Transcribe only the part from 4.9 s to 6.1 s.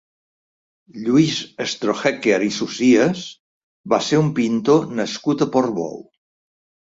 nascut a Portbou.